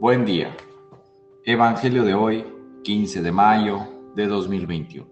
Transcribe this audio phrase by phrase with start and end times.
[0.00, 0.56] Buen día.
[1.44, 2.46] Evangelio de hoy,
[2.84, 3.80] 15 de mayo
[4.14, 5.04] de 2021.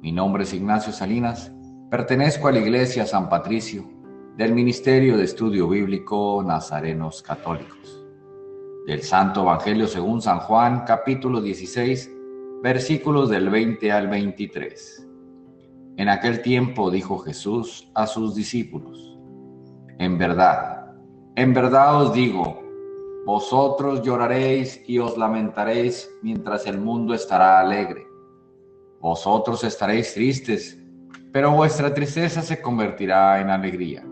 [0.00, 1.52] Mi nombre es Ignacio Salinas,
[1.88, 3.88] pertenezco a la Iglesia San Patricio
[4.36, 8.04] del Ministerio de Estudio Bíblico Nazarenos Católicos.
[8.88, 12.10] Del Santo Evangelio según San Juan, capítulo 16,
[12.60, 15.08] versículos del 20 al 23.
[15.98, 19.16] En aquel tiempo dijo Jesús a sus discípulos,
[20.00, 20.92] En verdad,
[21.36, 22.61] en verdad os digo,
[23.24, 28.04] vosotros lloraréis y os lamentaréis mientras el mundo estará alegre.
[29.00, 30.78] Vosotros estaréis tristes,
[31.32, 34.04] pero vuestra tristeza se convertirá en alegría.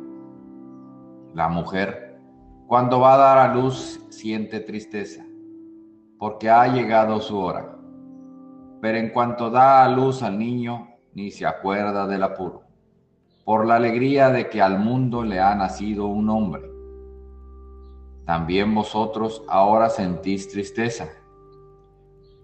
[1.35, 2.19] La mujer,
[2.69, 5.25] cuando va a dar a luz, siente tristeza,
[6.19, 7.77] porque ha llegado su hora.
[8.81, 12.63] Pero en cuanto da a luz al niño, ni se acuerda del apuro,
[13.45, 16.80] por la alegría de que al mundo le ha nacido un hombre
[18.31, 21.09] también vosotros ahora sentís tristeza,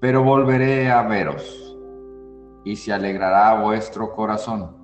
[0.01, 1.79] pero volveré a veros,
[2.65, 4.77] y se alegrará vuestro corazón,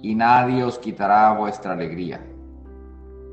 [0.00, 2.26] y nadie os quitará vuestra alegría.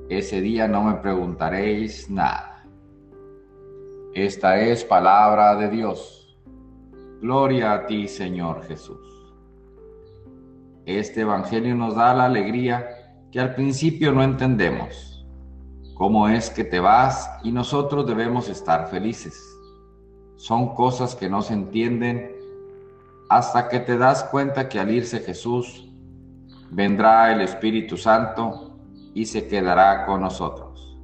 [0.10, 2.66] Ese día no me preguntaréis nada.
[4.14, 6.38] Esta es palabra de Dios.
[7.22, 9.34] Gloria a ti, Señor Jesús.
[10.86, 12.86] Este Evangelio nos da la alegría
[13.32, 15.15] que al principio no entendemos
[15.96, 19.42] ¿Cómo es que te vas y nosotros debemos estar felices?
[20.36, 22.36] Son cosas que no se entienden
[23.30, 25.90] hasta que te das cuenta que al irse Jesús,
[26.70, 28.78] vendrá el Espíritu Santo
[29.14, 31.00] y se quedará con nosotros.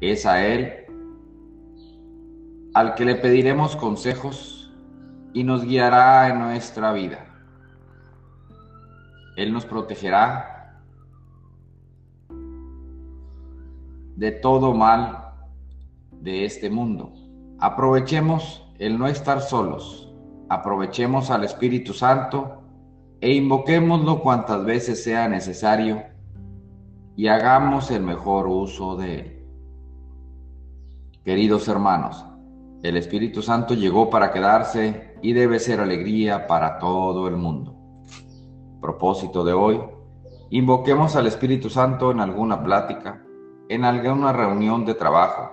[0.00, 0.86] Es a Él
[2.74, 4.72] al que le pediremos consejos
[5.32, 7.24] y nos guiará en nuestra vida.
[9.36, 10.59] Él nos protegerá
[14.20, 15.32] de todo mal
[16.12, 17.14] de este mundo.
[17.58, 20.12] Aprovechemos el no estar solos,
[20.50, 22.60] aprovechemos al Espíritu Santo
[23.22, 26.02] e invoquémoslo cuantas veces sea necesario
[27.16, 29.46] y hagamos el mejor uso de él.
[31.24, 32.22] Queridos hermanos,
[32.82, 37.74] el Espíritu Santo llegó para quedarse y debe ser alegría para todo el mundo.
[38.82, 39.80] Propósito de hoy,
[40.50, 43.24] invoquemos al Espíritu Santo en alguna plática,
[43.70, 45.48] en alguna reunión de trabajo,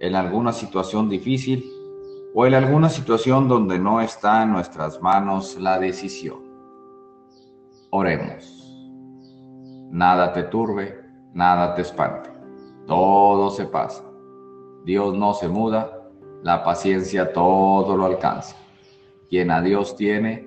[0.00, 1.64] en alguna situación difícil
[2.34, 6.40] o en alguna situación donde no está en nuestras manos la decisión.
[7.90, 8.58] Oremos.
[9.92, 12.30] Nada te turbe, nada te espante.
[12.88, 14.02] Todo se pasa.
[14.84, 16.02] Dios no se muda,
[16.42, 18.56] la paciencia todo lo alcanza.
[19.28, 20.44] Quien a Dios tiene,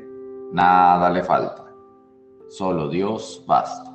[0.52, 1.64] nada le falta.
[2.50, 3.95] Solo Dios basta.